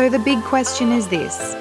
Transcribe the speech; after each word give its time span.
So 0.00 0.08
the 0.08 0.18
big 0.18 0.42
question 0.44 0.92
is 0.92 1.08
this 1.08 1.54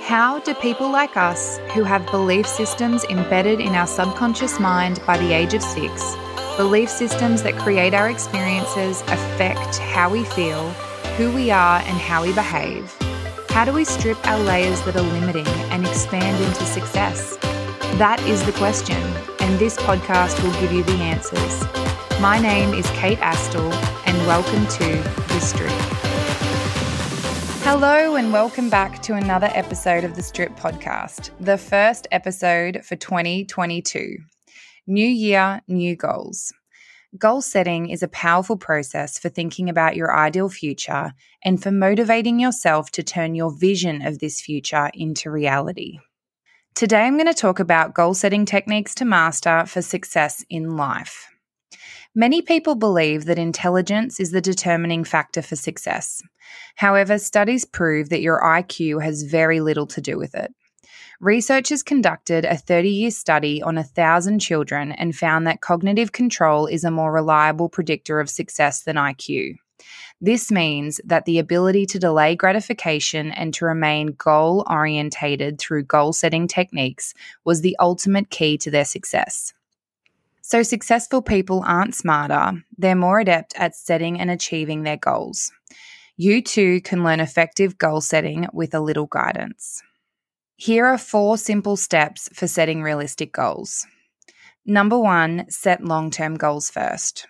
How 0.00 0.40
do 0.40 0.54
people 0.54 0.88
like 0.90 1.18
us, 1.18 1.58
who 1.74 1.82
have 1.84 2.10
belief 2.10 2.46
systems 2.46 3.04
embedded 3.10 3.60
in 3.60 3.74
our 3.74 3.86
subconscious 3.86 4.58
mind 4.58 5.02
by 5.06 5.18
the 5.18 5.34
age 5.34 5.52
of 5.52 5.60
six, 5.60 6.16
belief 6.56 6.88
systems 6.88 7.42
that 7.42 7.58
create 7.58 7.92
our 7.92 8.08
experiences, 8.08 9.02
affect 9.02 9.76
how 9.76 10.08
we 10.08 10.24
feel, 10.24 10.70
who 11.18 11.30
we 11.32 11.50
are, 11.50 11.80
and 11.80 11.98
how 11.98 12.22
we 12.22 12.32
behave, 12.32 12.90
how 13.50 13.66
do 13.66 13.72
we 13.74 13.84
strip 13.84 14.16
our 14.26 14.38
layers 14.38 14.80
that 14.86 14.96
are 14.96 15.02
limiting 15.02 15.46
and 15.68 15.86
expand 15.86 16.42
into 16.42 16.64
success? 16.64 17.36
That 17.98 18.18
is 18.26 18.42
the 18.46 18.52
question, 18.52 19.02
and 19.40 19.58
this 19.58 19.76
podcast 19.76 20.42
will 20.42 20.58
give 20.58 20.72
you 20.72 20.84
the 20.84 21.02
answers. 21.02 21.62
My 22.18 22.40
name 22.40 22.72
is 22.72 22.88
Kate 22.92 23.18
Astill, 23.18 23.70
and 24.06 24.16
welcome 24.26 24.66
to 24.78 25.02
The 25.34 25.40
Strip. 25.40 25.93
Hello, 27.64 28.16
and 28.16 28.30
welcome 28.30 28.68
back 28.68 29.00
to 29.00 29.14
another 29.14 29.48
episode 29.54 30.04
of 30.04 30.16
the 30.16 30.22
Strip 30.22 30.54
Podcast, 30.54 31.30
the 31.40 31.56
first 31.56 32.06
episode 32.12 32.84
for 32.84 32.94
2022. 32.94 34.18
New 34.86 35.08
year, 35.08 35.62
new 35.66 35.96
goals. 35.96 36.52
Goal 37.16 37.40
setting 37.40 37.88
is 37.88 38.02
a 38.02 38.08
powerful 38.08 38.58
process 38.58 39.18
for 39.18 39.30
thinking 39.30 39.70
about 39.70 39.96
your 39.96 40.14
ideal 40.14 40.50
future 40.50 41.14
and 41.42 41.60
for 41.60 41.70
motivating 41.70 42.38
yourself 42.38 42.90
to 42.90 43.02
turn 43.02 43.34
your 43.34 43.50
vision 43.50 44.06
of 44.06 44.18
this 44.18 44.42
future 44.42 44.90
into 44.92 45.30
reality. 45.30 46.00
Today, 46.74 47.06
I'm 47.06 47.16
going 47.16 47.28
to 47.28 47.34
talk 47.34 47.60
about 47.60 47.94
goal 47.94 48.12
setting 48.12 48.44
techniques 48.44 48.94
to 48.96 49.06
master 49.06 49.64
for 49.64 49.80
success 49.80 50.44
in 50.50 50.76
life. 50.76 51.28
Many 52.16 52.42
people 52.42 52.76
believe 52.76 53.24
that 53.24 53.40
intelligence 53.40 54.20
is 54.20 54.30
the 54.30 54.40
determining 54.40 55.02
factor 55.02 55.42
for 55.42 55.56
success. 55.56 56.22
However, 56.76 57.18
studies 57.18 57.64
prove 57.64 58.08
that 58.10 58.20
your 58.20 58.40
IQ 58.40 59.02
has 59.02 59.24
very 59.24 59.58
little 59.58 59.86
to 59.88 60.00
do 60.00 60.16
with 60.16 60.32
it. 60.36 60.54
Researchers 61.20 61.82
conducted 61.82 62.44
a 62.44 62.56
30 62.56 62.88
year 62.88 63.10
study 63.10 63.60
on 63.60 63.74
1,000 63.74 64.38
children 64.38 64.92
and 64.92 65.16
found 65.16 65.44
that 65.48 65.60
cognitive 65.60 66.12
control 66.12 66.66
is 66.66 66.84
a 66.84 66.90
more 66.90 67.12
reliable 67.12 67.68
predictor 67.68 68.20
of 68.20 68.30
success 68.30 68.82
than 68.82 68.94
IQ. 68.94 69.56
This 70.20 70.52
means 70.52 71.00
that 71.04 71.24
the 71.24 71.40
ability 71.40 71.84
to 71.86 71.98
delay 71.98 72.36
gratification 72.36 73.32
and 73.32 73.52
to 73.54 73.64
remain 73.64 74.14
goal 74.16 74.64
orientated 74.70 75.58
through 75.58 75.84
goal 75.84 76.12
setting 76.12 76.46
techniques 76.46 77.12
was 77.44 77.60
the 77.60 77.76
ultimate 77.80 78.30
key 78.30 78.56
to 78.58 78.70
their 78.70 78.84
success. 78.84 79.52
So, 80.46 80.62
successful 80.62 81.22
people 81.22 81.62
aren't 81.66 81.94
smarter, 81.94 82.62
they're 82.76 82.94
more 82.94 83.18
adept 83.18 83.54
at 83.56 83.74
setting 83.74 84.20
and 84.20 84.30
achieving 84.30 84.82
their 84.82 84.98
goals. 84.98 85.50
You 86.18 86.42
too 86.42 86.82
can 86.82 87.02
learn 87.02 87.20
effective 87.20 87.78
goal 87.78 88.02
setting 88.02 88.46
with 88.52 88.74
a 88.74 88.80
little 88.80 89.06
guidance. 89.06 89.82
Here 90.56 90.84
are 90.84 90.98
four 90.98 91.38
simple 91.38 91.78
steps 91.78 92.28
for 92.34 92.46
setting 92.46 92.82
realistic 92.82 93.32
goals. 93.32 93.86
Number 94.66 94.98
one, 94.98 95.46
set 95.48 95.82
long 95.82 96.10
term 96.10 96.34
goals 96.34 96.68
first. 96.68 97.26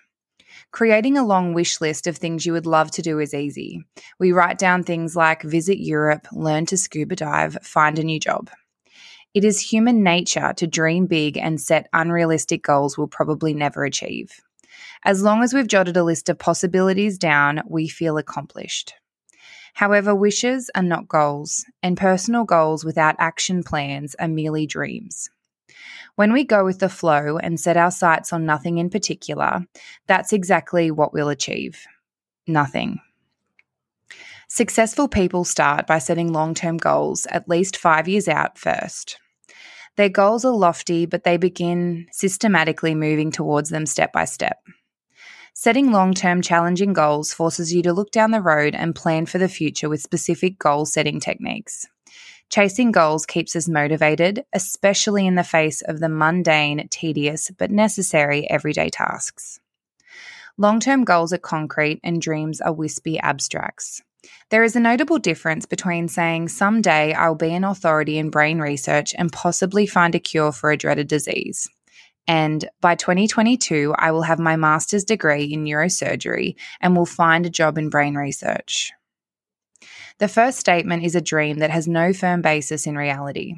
Creating 0.71 1.17
a 1.17 1.25
long 1.25 1.53
wish 1.53 1.79
list 1.79 2.07
of 2.07 2.17
things 2.17 2.45
you 2.45 2.51
would 2.51 2.65
love 2.65 2.91
to 2.91 3.01
do 3.01 3.19
is 3.19 3.33
easy. 3.33 3.81
We 4.19 4.33
write 4.33 4.57
down 4.57 4.83
things 4.83 5.15
like 5.15 5.41
visit 5.41 5.77
Europe, 5.79 6.27
learn 6.33 6.65
to 6.65 6.75
scuba 6.75 7.15
dive, 7.15 7.59
find 7.61 7.97
a 7.97 8.03
new 8.03 8.19
job. 8.19 8.49
It 9.35 9.43
is 9.43 9.59
human 9.59 10.01
nature 10.01 10.53
to 10.55 10.65
dream 10.65 11.07
big 11.07 11.37
and 11.37 11.59
set 11.59 11.89
unrealistic 11.91 12.63
goals 12.63 12.97
we'll 12.97 13.07
probably 13.07 13.53
never 13.53 13.83
achieve. 13.83 14.31
As 15.03 15.23
long 15.23 15.43
as 15.43 15.53
we've 15.53 15.67
jotted 15.67 15.97
a 15.97 16.05
list 16.05 16.29
of 16.29 16.39
possibilities 16.39 17.17
down, 17.17 17.61
we 17.67 17.89
feel 17.89 18.17
accomplished. 18.17 18.93
However, 19.73 20.15
wishes 20.15 20.71
are 20.73 20.81
not 20.81 21.09
goals, 21.09 21.65
and 21.83 21.97
personal 21.97 22.45
goals 22.45 22.85
without 22.85 23.17
action 23.19 23.61
plans 23.61 24.15
are 24.19 24.29
merely 24.29 24.65
dreams. 24.65 25.29
When 26.15 26.31
we 26.31 26.45
go 26.45 26.63
with 26.63 26.79
the 26.79 26.87
flow 26.87 27.37
and 27.37 27.59
set 27.59 27.75
our 27.75 27.91
sights 27.91 28.31
on 28.31 28.45
nothing 28.45 28.77
in 28.77 28.89
particular, 28.89 29.65
that's 30.07 30.31
exactly 30.31 30.91
what 30.91 31.11
we'll 31.11 31.27
achieve 31.27 31.85
nothing. 32.47 33.01
Successful 34.47 35.09
people 35.09 35.43
start 35.43 35.87
by 35.87 35.99
setting 35.99 36.31
long 36.31 36.53
term 36.53 36.77
goals 36.77 37.25
at 37.25 37.49
least 37.49 37.75
five 37.75 38.07
years 38.07 38.29
out 38.29 38.57
first. 38.57 39.17
Their 39.97 40.09
goals 40.09 40.43
are 40.43 40.53
lofty, 40.53 41.05
but 41.05 41.23
they 41.23 41.37
begin 41.37 42.07
systematically 42.11 42.95
moving 42.95 43.31
towards 43.31 43.69
them 43.69 43.85
step 43.85 44.11
by 44.11 44.25
step. 44.25 44.61
Setting 45.53 45.91
long 45.91 46.13
term 46.13 46.41
challenging 46.41 46.91
goals 46.91 47.33
forces 47.33 47.73
you 47.73 47.81
to 47.83 47.93
look 47.93 48.11
down 48.11 48.31
the 48.31 48.41
road 48.41 48.75
and 48.75 48.93
plan 48.93 49.25
for 49.25 49.37
the 49.37 49.47
future 49.47 49.87
with 49.87 50.01
specific 50.01 50.59
goal 50.59 50.85
setting 50.85 51.21
techniques. 51.21 51.87
Chasing 52.49 52.91
goals 52.91 53.25
keeps 53.25 53.55
us 53.55 53.67
motivated, 53.67 54.43
especially 54.53 55.25
in 55.25 55.35
the 55.35 55.43
face 55.43 55.81
of 55.81 55.99
the 55.99 56.09
mundane, 56.09 56.87
tedious, 56.89 57.49
but 57.57 57.71
necessary 57.71 58.49
everyday 58.49 58.89
tasks. 58.89 59.59
Long 60.57 60.79
term 60.79 61.05
goals 61.05 61.33
are 61.33 61.37
concrete 61.37 61.99
and 62.03 62.21
dreams 62.21 62.59
are 62.59 62.73
wispy 62.73 63.17
abstracts. 63.19 64.01
There 64.49 64.63
is 64.63 64.75
a 64.75 64.79
notable 64.79 65.19
difference 65.19 65.65
between 65.65 66.07
saying, 66.07 66.49
Someday 66.49 67.13
I'll 67.13 67.35
be 67.35 67.53
an 67.53 67.63
authority 67.63 68.17
in 68.17 68.29
brain 68.29 68.59
research 68.59 69.13
and 69.17 69.31
possibly 69.31 69.85
find 69.85 70.15
a 70.15 70.19
cure 70.19 70.51
for 70.51 70.71
a 70.71 70.77
dreaded 70.77 71.07
disease, 71.07 71.69
and 72.27 72.67
by 72.81 72.95
2022, 72.95 73.93
I 73.97 74.11
will 74.11 74.23
have 74.23 74.39
my 74.39 74.55
master's 74.55 75.03
degree 75.03 75.45
in 75.45 75.63
neurosurgery 75.63 76.55
and 76.81 76.95
will 76.95 77.05
find 77.05 77.45
a 77.45 77.51
job 77.51 77.77
in 77.77 77.89
brain 77.89 78.15
research. 78.15 78.91
The 80.17 80.27
first 80.29 80.59
statement 80.59 81.03
is 81.03 81.13
a 81.15 81.21
dream 81.21 81.57
that 81.57 81.71
has 81.71 81.89
no 81.89 82.13
firm 82.13 82.41
basis 82.41 82.87
in 82.87 82.95
reality. 82.95 83.55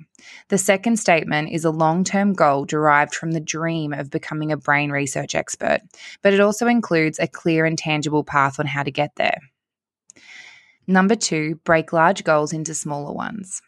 The 0.50 0.58
second 0.58 0.98
statement 0.98 1.52
is 1.52 1.66
a 1.66 1.70
long 1.70 2.04
term 2.04 2.34
goal 2.34 2.66
derived 2.66 3.14
from 3.14 3.32
the 3.32 3.40
dream 3.40 3.94
of 3.94 4.10
becoming 4.10 4.52
a 4.52 4.58
brain 4.58 4.90
research 4.90 5.36
expert, 5.36 5.82
but 6.24 6.34
it 6.34 6.40
also 6.40 6.66
includes 6.66 7.20
a 7.20 7.28
clear 7.28 7.66
and 7.66 7.78
tangible 7.78 8.24
path 8.24 8.60
on 8.60 8.66
how 8.66 8.82
to 8.82 8.92
get 8.92 9.12
there. 9.18 9.40
Number 10.88 11.16
two, 11.16 11.56
break 11.66 11.92
large 11.92 12.24
goals 12.24 12.54
into 12.54 12.74
smaller 12.74 13.14
ones. 13.14 13.62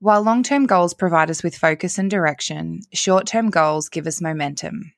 While 0.00 0.22
long 0.22 0.42
term 0.42 0.66
goals 0.66 0.92
provide 0.92 1.30
us 1.30 1.42
with 1.42 1.56
focus 1.56 1.98
and 1.98 2.10
direction, 2.10 2.80
short 2.92 3.26
term 3.26 3.50
goals 3.50 3.88
give 3.88 4.06
us 4.06 4.20
momentum. 4.20 4.92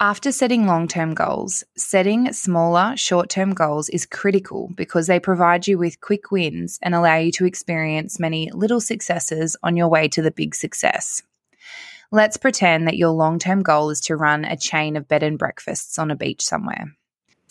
After 0.00 0.32
setting 0.32 0.66
long 0.66 0.88
term 0.88 1.14
goals, 1.14 1.62
setting 1.76 2.32
smaller 2.32 2.96
short 2.96 3.30
term 3.30 3.54
goals 3.54 3.88
is 3.88 4.06
critical 4.06 4.70
because 4.74 5.06
they 5.06 5.20
provide 5.20 5.68
you 5.68 5.78
with 5.78 6.00
quick 6.00 6.32
wins 6.32 6.80
and 6.82 6.94
allow 6.94 7.16
you 7.16 7.30
to 7.32 7.46
experience 7.46 8.18
many 8.18 8.50
little 8.52 8.80
successes 8.80 9.56
on 9.62 9.76
your 9.76 9.88
way 9.88 10.08
to 10.08 10.20
the 10.20 10.32
big 10.32 10.54
success. 10.54 11.22
Let's 12.10 12.36
pretend 12.36 12.86
that 12.86 12.96
your 12.96 13.10
long 13.10 13.38
term 13.38 13.62
goal 13.62 13.90
is 13.90 14.00
to 14.02 14.16
run 14.16 14.44
a 14.44 14.56
chain 14.56 14.96
of 14.96 15.06
bed 15.06 15.22
and 15.22 15.38
breakfasts 15.38 15.98
on 15.98 16.10
a 16.10 16.16
beach 16.16 16.42
somewhere. 16.44 16.96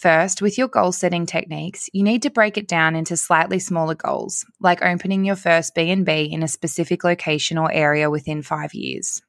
First, 0.04 0.42
with 0.42 0.58
your 0.58 0.68
goal 0.68 0.92
setting 0.92 1.26
techniques, 1.26 1.88
you 1.94 2.04
need 2.04 2.24
to 2.24 2.30
break 2.30 2.58
it 2.58 2.68
down 2.68 2.94
into 2.94 3.16
slightly 3.16 3.58
smaller 3.58 3.96
goals, 3.96 4.44
like 4.60 4.84
opening 4.84 5.24
your 5.24 5.38
first 5.38 5.74
B&B 5.76 6.30
in 6.30 6.44
a 6.44 6.48
specific 6.50 7.06
location 7.06 7.58
or 7.58 7.72
area 7.72 8.10
within 8.10 8.42
5 8.42 8.74
years. 8.74 9.22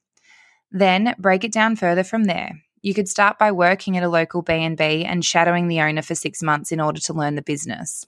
Then, 0.72 1.14
break 1.16 1.44
it 1.44 1.52
down 1.52 1.76
further 1.76 2.02
from 2.02 2.24
there. 2.24 2.60
You 2.82 2.92
could 2.92 3.06
start 3.06 3.38
by 3.38 3.52
working 3.52 3.96
at 3.96 4.02
a 4.02 4.08
local 4.08 4.42
B&B 4.42 5.04
and 5.04 5.24
shadowing 5.24 5.68
the 5.68 5.80
owner 5.80 6.02
for 6.02 6.16
6 6.16 6.42
months 6.42 6.72
in 6.72 6.80
order 6.80 6.98
to 7.02 7.14
learn 7.14 7.36
the 7.36 7.42
business. 7.42 8.04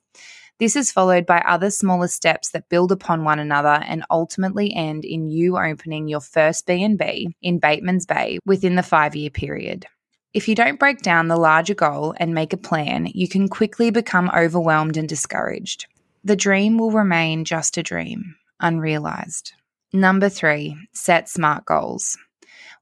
This 0.59 0.75
is 0.75 0.91
followed 0.91 1.25
by 1.25 1.39
other 1.47 1.71
smaller 1.71 2.09
steps 2.09 2.51
that 2.51 2.69
build 2.69 2.91
upon 2.91 3.23
one 3.23 3.39
another 3.39 3.81
and 3.87 4.05
ultimately 4.11 4.75
end 4.75 5.05
in 5.05 5.31
you 5.31 5.57
opening 5.57 6.09
your 6.09 6.21
first 6.21 6.67
B&B 6.67 7.29
in 7.41 7.61
Bateman's 7.61 8.07
Bay 8.07 8.41
within 8.45 8.75
the 8.75 8.83
5-year 8.83 9.31
period. 9.31 9.87
If 10.37 10.49
you 10.49 10.55
don't 10.55 10.79
break 10.79 11.01
down 11.01 11.29
the 11.29 11.39
larger 11.39 11.73
goal 11.73 12.15
and 12.19 12.35
make 12.35 12.53
a 12.53 12.59
plan, 12.59 13.07
you 13.15 13.27
can 13.27 13.49
quickly 13.49 13.91
become 13.91 14.31
overwhelmed 14.37 14.99
and 14.99 15.09
discouraged. 15.09 15.87
The 16.25 16.37
dream 16.37 16.77
will 16.77 16.91
remain 16.91 17.47
just 17.47 17.79
a 17.79 17.83
dream, 17.83 18.37
unrealized. 18.61 19.55
Number 19.95 20.29
three, 20.29 20.77
set 20.93 21.31
SMART 21.31 21.65
goals. 21.65 22.19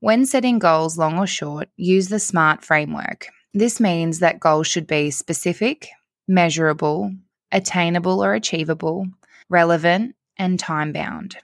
When 0.01 0.27
setting 0.27 0.59
goals, 0.59 0.99
long 0.99 1.17
or 1.17 1.29
short, 1.29 1.69
use 1.77 2.09
the 2.09 2.19
SMART 2.19 2.65
framework. 2.65 3.29
This 3.53 3.79
means 3.79 4.19
that 4.19 4.41
goals 4.41 4.67
should 4.67 4.89
be 4.89 5.13
specific, 5.13 5.91
measurable, 6.27 7.15
attainable 7.53 8.25
or 8.25 8.35
achievable, 8.35 9.07
relevant, 9.49 10.17
and 10.37 10.59
time 10.59 10.93
bound. 10.93 11.37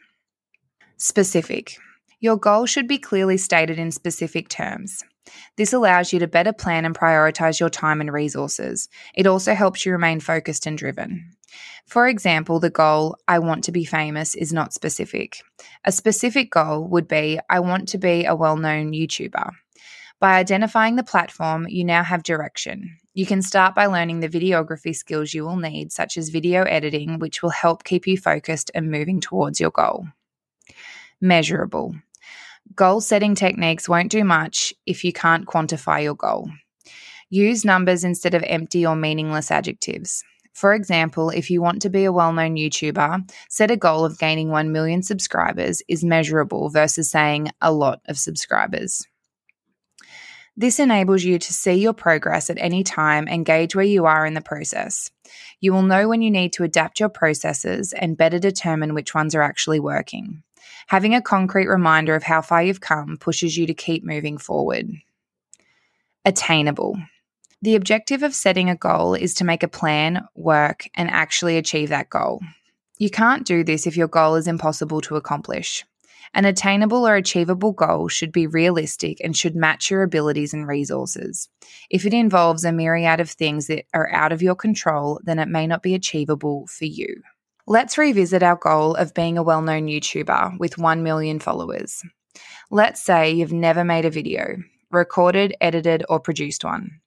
Specific. 0.96 1.76
Your 2.18 2.36
goal 2.36 2.66
should 2.66 2.88
be 2.88 2.98
clearly 2.98 3.36
stated 3.36 3.78
in 3.78 3.92
specific 3.92 4.48
terms. 4.48 5.04
This 5.56 5.72
allows 5.72 6.12
you 6.12 6.18
to 6.20 6.26
better 6.26 6.52
plan 6.52 6.84
and 6.84 6.96
prioritize 6.96 7.60
your 7.60 7.70
time 7.70 8.00
and 8.00 8.12
resources. 8.12 8.88
It 9.14 9.26
also 9.26 9.54
helps 9.54 9.84
you 9.84 9.92
remain 9.92 10.20
focused 10.20 10.66
and 10.66 10.76
driven. 10.76 11.32
For 11.86 12.06
example, 12.06 12.60
the 12.60 12.70
goal, 12.70 13.16
I 13.26 13.40
want 13.40 13.64
to 13.64 13.72
be 13.72 13.84
famous, 13.84 14.34
is 14.34 14.52
not 14.52 14.72
specific. 14.72 15.42
A 15.84 15.92
specific 15.92 16.50
goal 16.50 16.86
would 16.88 17.08
be, 17.08 17.40
I 17.50 17.60
want 17.60 17.88
to 17.88 17.98
be 17.98 18.24
a 18.24 18.36
well 18.36 18.56
known 18.56 18.92
YouTuber. 18.92 19.50
By 20.20 20.36
identifying 20.36 20.96
the 20.96 21.02
platform, 21.02 21.66
you 21.68 21.82
now 21.82 22.04
have 22.04 22.22
direction. 22.22 22.98
You 23.14 23.24
can 23.24 23.40
start 23.40 23.74
by 23.74 23.86
learning 23.86 24.20
the 24.20 24.28
videography 24.28 24.94
skills 24.94 25.32
you 25.32 25.44
will 25.44 25.56
need, 25.56 25.92
such 25.92 26.16
as 26.18 26.28
video 26.28 26.62
editing, 26.64 27.18
which 27.18 27.42
will 27.42 27.50
help 27.50 27.84
keep 27.84 28.06
you 28.06 28.18
focused 28.18 28.70
and 28.74 28.90
moving 28.90 29.20
towards 29.20 29.58
your 29.58 29.70
goal. 29.70 30.06
Measurable. 31.20 31.96
Goal 32.74 33.00
setting 33.00 33.34
techniques 33.34 33.88
won't 33.88 34.10
do 34.10 34.24
much 34.24 34.72
if 34.86 35.04
you 35.04 35.12
can't 35.12 35.46
quantify 35.46 36.02
your 36.02 36.14
goal. 36.14 36.48
Use 37.28 37.64
numbers 37.64 38.04
instead 38.04 38.34
of 38.34 38.44
empty 38.46 38.86
or 38.86 38.94
meaningless 38.94 39.50
adjectives. 39.50 40.22
For 40.52 40.74
example, 40.74 41.30
if 41.30 41.50
you 41.50 41.62
want 41.62 41.82
to 41.82 41.90
be 41.90 42.04
a 42.04 42.12
well 42.12 42.32
known 42.32 42.56
YouTuber, 42.56 43.30
set 43.48 43.70
a 43.70 43.76
goal 43.76 44.04
of 44.04 44.18
gaining 44.18 44.50
1 44.50 44.72
million 44.72 45.02
subscribers 45.02 45.82
is 45.88 46.04
measurable 46.04 46.68
versus 46.70 47.10
saying 47.10 47.50
a 47.60 47.72
lot 47.72 48.00
of 48.06 48.18
subscribers. 48.18 49.06
This 50.56 50.78
enables 50.78 51.24
you 51.24 51.38
to 51.38 51.52
see 51.52 51.74
your 51.74 51.94
progress 51.94 52.50
at 52.50 52.58
any 52.58 52.84
time 52.84 53.26
and 53.28 53.46
gauge 53.46 53.74
where 53.74 53.84
you 53.84 54.06
are 54.06 54.26
in 54.26 54.34
the 54.34 54.40
process. 54.40 55.10
You 55.60 55.72
will 55.72 55.82
know 55.82 56.08
when 56.08 56.22
you 56.22 56.30
need 56.30 56.52
to 56.54 56.64
adapt 56.64 57.00
your 57.00 57.08
processes 57.08 57.92
and 57.92 58.16
better 58.16 58.38
determine 58.38 58.92
which 58.92 59.14
ones 59.14 59.34
are 59.34 59.42
actually 59.42 59.80
working. 59.80 60.42
Having 60.88 61.14
a 61.14 61.22
concrete 61.22 61.68
reminder 61.68 62.14
of 62.14 62.22
how 62.22 62.42
far 62.42 62.62
you've 62.62 62.80
come 62.80 63.16
pushes 63.16 63.56
you 63.56 63.66
to 63.66 63.74
keep 63.74 64.04
moving 64.04 64.38
forward. 64.38 64.90
Attainable. 66.24 66.96
The 67.62 67.76
objective 67.76 68.22
of 68.22 68.34
setting 68.34 68.70
a 68.70 68.76
goal 68.76 69.14
is 69.14 69.34
to 69.34 69.44
make 69.44 69.62
a 69.62 69.68
plan, 69.68 70.26
work, 70.34 70.88
and 70.94 71.10
actually 71.10 71.56
achieve 71.56 71.90
that 71.90 72.08
goal. 72.08 72.40
You 72.98 73.10
can't 73.10 73.46
do 73.46 73.64
this 73.64 73.86
if 73.86 73.96
your 73.96 74.08
goal 74.08 74.34
is 74.34 74.46
impossible 74.46 75.00
to 75.02 75.16
accomplish. 75.16 75.84
An 76.32 76.44
attainable 76.44 77.06
or 77.06 77.16
achievable 77.16 77.72
goal 77.72 78.08
should 78.08 78.30
be 78.30 78.46
realistic 78.46 79.18
and 79.22 79.36
should 79.36 79.56
match 79.56 79.90
your 79.90 80.02
abilities 80.02 80.54
and 80.54 80.66
resources. 80.66 81.48
If 81.90 82.06
it 82.06 82.14
involves 82.14 82.64
a 82.64 82.72
myriad 82.72 83.18
of 83.18 83.30
things 83.30 83.66
that 83.66 83.84
are 83.92 84.10
out 84.12 84.32
of 84.32 84.42
your 84.42 84.54
control, 84.54 85.20
then 85.24 85.38
it 85.38 85.48
may 85.48 85.66
not 85.66 85.82
be 85.82 85.94
achievable 85.94 86.66
for 86.68 86.84
you. 86.84 87.22
Let's 87.66 87.98
revisit 87.98 88.42
our 88.42 88.56
goal 88.56 88.94
of 88.94 89.14
being 89.14 89.38
a 89.38 89.42
well 89.42 89.62
known 89.62 89.86
YouTuber 89.86 90.58
with 90.58 90.78
1 90.78 91.02
million 91.02 91.38
followers. 91.38 92.02
Let's 92.70 93.02
say 93.02 93.30
you've 93.32 93.52
never 93.52 93.84
made 93.84 94.04
a 94.04 94.10
video, 94.10 94.56
recorded, 94.90 95.54
edited, 95.60 96.04
or 96.08 96.20
produced 96.20 96.64
one. 96.64 97.00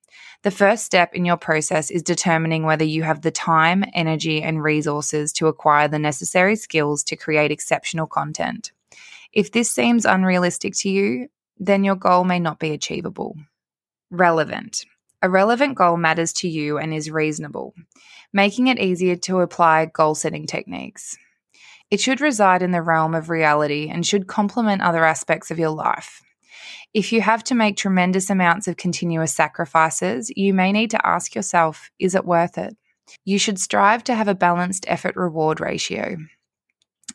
The 0.44 0.52
first 0.52 0.84
step 0.84 1.14
in 1.14 1.24
your 1.24 1.38
process 1.38 1.90
is 1.90 2.04
determining 2.04 2.64
whether 2.64 2.84
you 2.84 3.04
have 3.04 3.22
the 3.22 3.32
time, 3.32 3.86
energy, 3.94 4.42
and 4.42 4.62
resources 4.62 5.32
to 5.34 5.48
acquire 5.48 5.88
the 5.88 6.00
necessary 6.00 6.58
skills 6.58 7.04
to 7.06 7.16
create 7.16 7.50
exceptional 7.50 8.08
content. 8.08 8.74
If 9.32 9.52
this 9.52 9.72
seems 9.72 10.06
unrealistic 10.06 10.74
to 10.80 10.90
you, 10.90 11.30
then 11.58 11.84
your 11.84 11.96
goal 11.96 12.26
may 12.26 12.40
not 12.40 12.60
be 12.60 12.72
achievable. 12.72 13.38
Relevant. 14.12 14.86
A 15.24 15.30
relevant 15.30 15.76
goal 15.76 15.96
matters 15.96 16.34
to 16.34 16.50
you 16.50 16.78
and 16.78 16.94
is 16.94 17.10
reasonable, 17.10 17.74
making 18.34 18.68
it 18.68 18.78
easier 18.78 19.16
to 19.16 19.40
apply 19.40 19.86
goal 19.86 20.16
setting 20.16 20.46
techniques. 20.46 21.18
It 21.90 22.02
should 22.02 22.20
reside 22.20 22.62
in 22.62 22.72
the 22.72 22.82
realm 22.82 23.16
of 23.16 23.30
reality 23.30 23.88
and 23.90 24.06
should 24.06 24.28
complement 24.28 24.82
other 24.82 25.06
aspects 25.06 25.50
of 25.50 25.58
your 25.58 25.70
life. 25.70 26.22
If 26.94 27.14
you 27.14 27.22
have 27.22 27.42
to 27.46 27.56
make 27.56 27.78
tremendous 27.78 28.30
amounts 28.30 28.68
of 28.68 28.76
continuous 28.76 29.34
sacrifices, 29.34 30.30
you 30.36 30.54
may 30.54 30.74
need 30.74 30.92
to 30.92 31.08
ask 31.08 31.36
yourself 31.36 31.90
is 32.00 32.16
it 32.16 32.26
worth 32.26 32.58
it? 32.58 32.76
You 33.24 33.40
should 33.40 33.60
strive 33.60 34.04
to 34.04 34.16
have 34.16 34.28
a 34.28 34.36
balanced 34.36 34.84
effort 34.90 35.16
reward 35.16 35.62
ratio. 35.62 36.18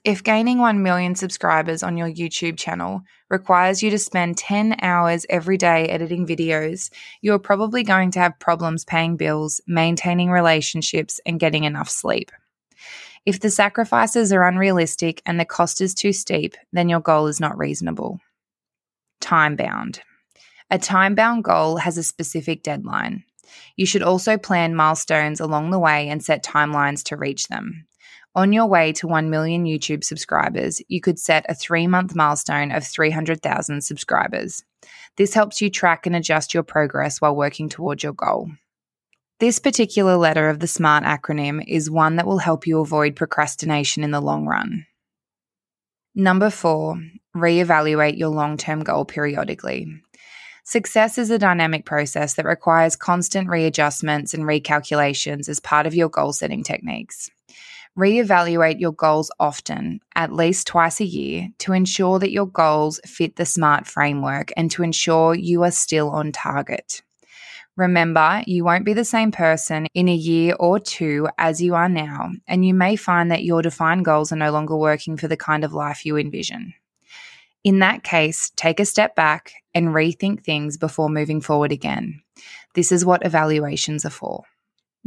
If 0.09 0.25
gaining 0.25 0.57
1 0.57 0.83
million 0.83 1.15
subscribers 1.15 1.83
on 1.83 1.99
your 1.99 2.09
YouTube 2.09 2.57
channel 2.57 3.03
requires 3.29 3.83
you 3.83 3.91
to 3.91 3.99
spend 3.99 4.39
10 4.39 4.77
hours 4.81 5.27
every 5.29 5.59
day 5.59 5.87
editing 5.87 6.27
videos, 6.27 6.89
you're 7.21 7.39
probably 7.39 7.83
going 7.83 8.11
to 8.13 8.19
have 8.19 8.39
problems 8.39 8.87
paying 8.87 9.19
bills, 9.19 9.61
maintaining 9.67 10.31
relationships, 10.31 11.21
and 11.27 11.39
getting 11.39 11.65
enough 11.65 11.91
sleep. 11.91 12.33
If 13.27 13.41
the 13.41 13.51
sacrifices 13.51 14.33
are 14.33 14.49
unrealistic 14.49 15.21
and 15.27 15.39
the 15.39 15.45
cost 15.45 15.83
is 15.83 15.93
too 15.93 16.15
steep, 16.15 16.57
then 16.73 16.89
your 16.89 17.01
goal 17.01 17.27
is 17.27 17.39
not 17.39 17.59
reasonable 17.59 18.19
time 19.21 19.57
bound. 19.57 20.01
A 20.71 20.79
time 20.79 21.17
bound 21.17 21.45
goal 21.45 21.77
has 21.77 21.99
a 21.99 22.03
specific 22.03 22.63
deadline. 22.63 23.25
You 23.77 23.85
should 23.85 24.03
also 24.03 24.39
plan 24.39 24.75
milestones 24.75 25.39
along 25.39 25.71
the 25.71 25.79
way 25.79 26.09
and 26.09 26.25
set 26.25 26.43
timelines 26.43 27.03
to 27.05 27.17
reach 27.19 27.49
them. 27.49 27.88
On 28.39 28.53
your 28.53 28.67
way 28.67 28.93
to 28.93 29.09
1 29.09 29.31
million 29.31 29.65
YouTube 29.65 30.05
subscribers, 30.05 30.81
you 30.87 31.01
could 31.01 31.19
set 31.19 31.45
a 31.49 31.57
three 31.57 31.89
month 31.89 32.15
milestone 32.15 32.71
of 32.71 32.87
300,000 32.87 33.81
subscribers. 33.81 34.63
This 35.17 35.35
helps 35.35 35.61
you 35.61 35.69
track 35.69 36.07
and 36.07 36.15
adjust 36.15 36.55
your 36.55 36.63
progress 36.63 37.21
while 37.21 37.35
working 37.35 37.69
towards 37.69 38.05
your 38.05 38.13
goal. 38.13 38.53
This 39.41 39.59
particular 39.59 40.17
letter 40.17 40.49
of 40.49 40.61
the 40.61 40.69
SMART 40.69 41.03
acronym 41.03 41.65
is 41.67 41.91
one 41.91 42.15
that 42.15 42.29
will 42.29 42.39
help 42.39 42.65
you 42.65 42.79
avoid 42.79 43.17
procrastination 43.17 44.05
in 44.05 44.13
the 44.13 44.21
long 44.21 44.47
run. 44.47 44.87
Number 46.15 46.49
four, 46.49 47.03
reevaluate 47.37 48.19
your 48.19 48.29
long 48.29 48.57
term 48.57 48.85
goal 48.85 49.05
periodically. 49.05 49.89
Success 50.63 51.19
is 51.19 51.33
a 51.33 51.41
dynamic 51.41 51.85
process 51.85 52.35
that 52.35 52.47
requires 52.47 52.95
constant 52.95 53.49
readjustments 53.49 54.33
and 54.33 54.45
recalculations 54.45 55.49
as 55.49 55.59
part 55.59 55.89
of 55.89 55.95
your 55.97 56.09
goal 56.09 56.33
setting 56.33 56.63
techniques. 56.63 57.33
Reevaluate 57.99 58.79
your 58.79 58.93
goals 58.93 59.29
often, 59.41 59.99
at 60.15 60.33
least 60.33 60.69
twice 60.69 61.01
a 61.01 61.05
year, 61.05 61.49
to 61.59 61.73
ensure 61.73 62.21
that 62.21 62.31
your 62.31 62.47
goals 62.47 63.01
fit 63.05 63.35
the 63.35 63.45
SMART 63.45 63.89
framework 63.89 64.53
and 64.57 64.71
to 64.71 64.85
ensure 64.85 65.35
you 65.35 65.65
are 65.65 65.73
still 65.73 66.11
on 66.11 66.31
target. 66.31 67.03
Remember, 67.77 68.45
you 68.47 68.63
won't 68.63 68.85
be 68.85 68.93
the 68.93 69.05
same 69.05 69.33
person 69.33 69.89
in 69.95 70.09
a 70.09 70.15
year 70.15 70.55
or 70.61 70.79
two 70.79 71.29
as 71.39 71.61
you 71.61 71.75
are 71.75 71.89
now, 71.89 72.31
and 72.47 72.65
you 72.65 72.73
may 72.73 72.95
find 72.95 73.33
that 73.33 73.43
your 73.43 73.63
defined 73.63 74.05
goals 74.05 74.31
are 74.31 74.37
no 74.37 74.53
longer 74.53 74.77
working 74.77 75.17
for 75.17 75.27
the 75.27 75.37
kind 75.37 75.65
of 75.65 75.73
life 75.73 76.07
you 76.07 76.17
envision. 76.17 76.75
In 77.65 77.81
that 77.81 78.05
case, 78.05 78.53
take 78.55 78.79
a 78.79 78.85
step 78.85 79.17
back 79.17 79.55
and 79.75 79.89
rethink 79.89 80.45
things 80.45 80.77
before 80.77 81.09
moving 81.09 81.41
forward 81.41 81.73
again. 81.73 82.23
This 82.75 82.93
is 82.93 83.05
what 83.05 83.27
evaluations 83.27 84.05
are 84.05 84.11
for. 84.11 84.45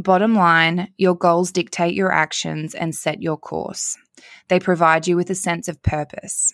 Bottom 0.02 0.34
line, 0.34 0.92
your 0.98 1.16
goals 1.16 1.52
dictate 1.52 1.94
your 1.94 2.12
actions 2.12 2.74
and 2.74 2.96
set 2.96 3.22
your 3.22 3.38
course. 3.38 3.96
They 4.48 4.60
provide 4.60 5.06
you 5.06 5.16
with 5.16 5.30
a 5.30 5.36
sense 5.36 5.68
of 5.68 5.84
purpose. 5.84 6.52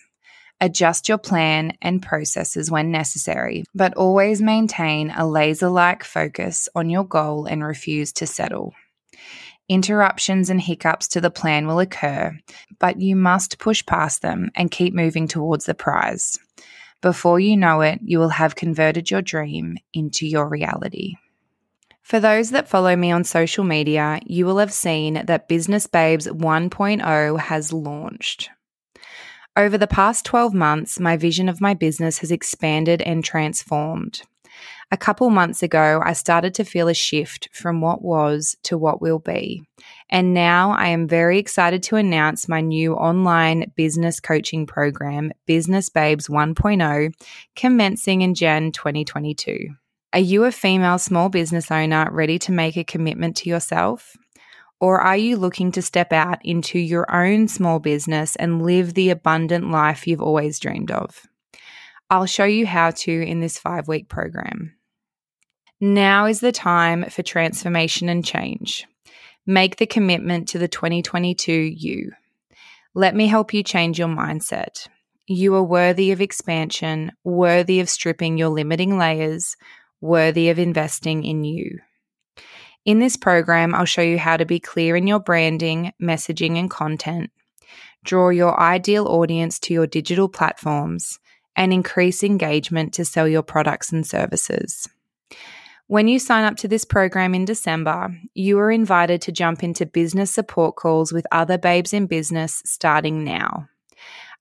Adjust 0.60 1.08
your 1.08 1.16
plan 1.16 1.72
and 1.80 2.02
processes 2.02 2.70
when 2.70 2.90
necessary, 2.90 3.64
but 3.74 3.94
always 3.94 4.42
maintain 4.42 5.10
a 5.10 5.26
laser 5.26 5.70
like 5.70 6.04
focus 6.04 6.68
on 6.74 6.90
your 6.90 7.04
goal 7.04 7.46
and 7.46 7.64
refuse 7.64 8.12
to 8.14 8.26
settle. 8.26 8.74
Interruptions 9.66 10.50
and 10.50 10.60
hiccups 10.60 11.08
to 11.08 11.20
the 11.22 11.30
plan 11.30 11.66
will 11.66 11.80
occur, 11.80 12.38
but 12.78 13.00
you 13.00 13.16
must 13.16 13.58
push 13.58 13.86
past 13.86 14.20
them 14.20 14.50
and 14.56 14.70
keep 14.70 14.92
moving 14.92 15.26
towards 15.26 15.64
the 15.64 15.74
prize. 15.74 16.38
Before 17.00 17.40
you 17.40 17.56
know 17.56 17.80
it, 17.80 18.00
you 18.02 18.18
will 18.18 18.28
have 18.28 18.56
converted 18.56 19.10
your 19.10 19.22
dream 19.22 19.78
into 19.94 20.26
your 20.26 20.46
reality. 20.50 21.14
For 22.08 22.20
those 22.20 22.52
that 22.52 22.68
follow 22.68 22.96
me 22.96 23.10
on 23.10 23.24
social 23.24 23.64
media, 23.64 24.18
you 24.24 24.46
will 24.46 24.56
have 24.56 24.72
seen 24.72 25.26
that 25.26 25.46
Business 25.46 25.86
Babes 25.86 26.26
1.0 26.26 27.38
has 27.38 27.70
launched. 27.70 28.48
Over 29.54 29.76
the 29.76 29.86
past 29.86 30.24
12 30.24 30.54
months, 30.54 30.98
my 30.98 31.18
vision 31.18 31.50
of 31.50 31.60
my 31.60 31.74
business 31.74 32.16
has 32.20 32.30
expanded 32.30 33.02
and 33.02 33.22
transformed. 33.22 34.22
A 34.90 34.96
couple 34.96 35.28
months 35.28 35.62
ago, 35.62 36.00
I 36.02 36.14
started 36.14 36.54
to 36.54 36.64
feel 36.64 36.88
a 36.88 36.94
shift 36.94 37.50
from 37.52 37.82
what 37.82 38.00
was 38.00 38.56
to 38.62 38.78
what 38.78 39.02
will 39.02 39.18
be. 39.18 39.62
And 40.08 40.32
now 40.32 40.70
I 40.70 40.88
am 40.88 41.08
very 41.08 41.38
excited 41.38 41.82
to 41.82 41.96
announce 41.96 42.48
my 42.48 42.62
new 42.62 42.94
online 42.94 43.70
business 43.76 44.18
coaching 44.18 44.64
program, 44.64 45.30
Business 45.44 45.90
Babes 45.90 46.26
1.0, 46.26 47.12
commencing 47.54 48.22
in 48.22 48.34
Jan 48.34 48.72
2022. 48.72 49.74
Are 50.14 50.20
you 50.20 50.44
a 50.44 50.52
female 50.52 50.98
small 50.98 51.28
business 51.28 51.70
owner 51.70 52.08
ready 52.10 52.38
to 52.40 52.52
make 52.52 52.78
a 52.78 52.84
commitment 52.84 53.36
to 53.38 53.50
yourself? 53.50 54.16
Or 54.80 55.00
are 55.00 55.16
you 55.16 55.36
looking 55.36 55.70
to 55.72 55.82
step 55.82 56.14
out 56.14 56.38
into 56.44 56.78
your 56.78 57.14
own 57.14 57.46
small 57.46 57.78
business 57.78 58.34
and 58.36 58.62
live 58.62 58.94
the 58.94 59.10
abundant 59.10 59.70
life 59.70 60.06
you've 60.06 60.22
always 60.22 60.60
dreamed 60.60 60.90
of? 60.90 61.26
I'll 62.08 62.26
show 62.26 62.44
you 62.44 62.66
how 62.66 62.92
to 62.92 63.12
in 63.12 63.40
this 63.40 63.58
five 63.58 63.86
week 63.86 64.08
program. 64.08 64.74
Now 65.78 66.24
is 66.24 66.40
the 66.40 66.52
time 66.52 67.04
for 67.10 67.22
transformation 67.22 68.08
and 68.08 68.24
change. 68.24 68.86
Make 69.46 69.76
the 69.76 69.86
commitment 69.86 70.48
to 70.48 70.58
the 70.58 70.68
2022 70.68 71.52
you. 71.52 72.12
Let 72.94 73.14
me 73.14 73.26
help 73.26 73.52
you 73.52 73.62
change 73.62 73.98
your 73.98 74.08
mindset. 74.08 74.88
You 75.26 75.54
are 75.56 75.62
worthy 75.62 76.12
of 76.12 76.22
expansion, 76.22 77.12
worthy 77.24 77.80
of 77.80 77.90
stripping 77.90 78.38
your 78.38 78.48
limiting 78.48 78.96
layers, 78.96 79.54
worthy 80.00 80.48
of 80.48 80.58
investing 80.58 81.24
in 81.24 81.44
you. 81.44 81.78
In 82.84 83.00
this 83.00 83.16
program, 83.16 83.74
I'll 83.74 83.84
show 83.84 84.02
you 84.02 84.18
how 84.18 84.36
to 84.36 84.46
be 84.46 84.60
clear 84.60 84.96
in 84.96 85.06
your 85.06 85.20
branding, 85.20 85.92
messaging, 86.00 86.56
and 86.58 86.70
content, 86.70 87.30
draw 88.04 88.30
your 88.30 88.58
ideal 88.58 89.06
audience 89.06 89.58
to 89.60 89.74
your 89.74 89.86
digital 89.86 90.28
platforms, 90.28 91.18
and 91.54 91.72
increase 91.72 92.22
engagement 92.22 92.94
to 92.94 93.04
sell 93.04 93.28
your 93.28 93.42
products 93.42 93.92
and 93.92 94.06
services. 94.06 94.88
When 95.88 96.06
you 96.06 96.18
sign 96.18 96.44
up 96.44 96.56
to 96.58 96.68
this 96.68 96.84
program 96.84 97.34
in 97.34 97.44
December, 97.44 98.14
you 98.34 98.58
are 98.58 98.70
invited 98.70 99.22
to 99.22 99.32
jump 99.32 99.62
into 99.62 99.86
business 99.86 100.30
support 100.30 100.76
calls 100.76 101.12
with 101.12 101.26
other 101.32 101.58
babes 101.58 101.92
in 101.92 102.06
business 102.06 102.62
starting 102.64 103.24
now. 103.24 103.68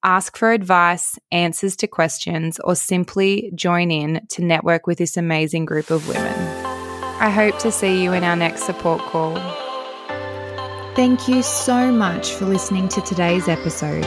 Ask 0.04 0.38
for 0.38 0.52
advice, 0.52 1.18
answers 1.32 1.76
to 1.78 1.88
questions, 1.88 2.60
or 2.64 2.76
simply 2.76 3.52
join 3.56 3.92
in 3.92 4.26
to 4.30 4.44
network 4.44 4.88
with 4.88 5.00
this 5.00 5.18
amazing 5.18 5.66
group 5.66 5.90
of 5.90 6.08
women. 6.08 6.34
I 7.20 7.30
hope 7.30 7.58
to 7.60 7.72
see 7.72 8.04
you 8.04 8.14
in 8.14 8.24
our 8.24 8.36
next 8.36 8.64
support 8.64 9.02
call. 9.02 9.36
Thank 10.96 11.28
you 11.28 11.42
so 11.42 11.92
much 11.92 12.32
for 12.32 12.46
listening 12.46 12.90
to 12.90 13.02
today's 13.02 13.48
episode. 13.48 14.06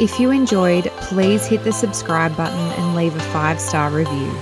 If 0.00 0.18
you 0.18 0.30
enjoyed, 0.30 0.84
please 1.02 1.46
hit 1.46 1.64
the 1.64 1.72
subscribe 1.72 2.34
button 2.36 2.58
and 2.58 2.94
leave 2.94 3.14
a 3.14 3.20
five 3.20 3.60
star 3.60 3.90
review. 3.90 4.32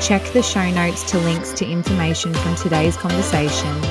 Check 0.00 0.24
the 0.32 0.42
show 0.42 0.68
notes 0.72 1.08
to 1.12 1.18
links 1.18 1.52
to 1.54 1.66
information 1.66 2.34
from 2.34 2.56
today's 2.56 2.96
conversation. 2.96 3.84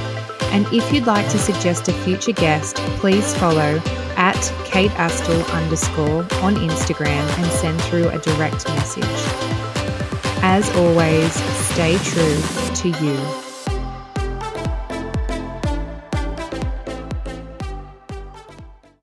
And 0.51 0.67
if 0.73 0.91
you'd 0.91 1.07
like 1.07 1.29
to 1.29 1.39
suggest 1.39 1.87
a 1.87 1.93
future 1.93 2.33
guest, 2.33 2.75
please 2.99 3.33
follow 3.35 3.79
at 4.17 4.53
Kate 4.65 4.91
Astill 4.91 5.43
underscore 5.51 6.23
on 6.43 6.55
Instagram 6.55 7.27
and 7.37 7.51
send 7.51 7.81
through 7.83 8.09
a 8.09 8.19
direct 8.19 8.67
message. 8.69 9.03
As 10.41 10.69
always, 10.75 11.33
stay 11.71 11.97
true 11.99 12.41
to 12.75 12.89
you. 13.03 13.42